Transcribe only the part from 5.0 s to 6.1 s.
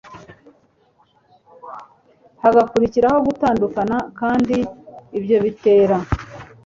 ibyo bitera